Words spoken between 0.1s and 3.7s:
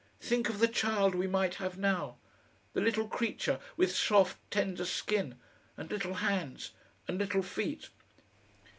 Think of the child we might have now! the little creature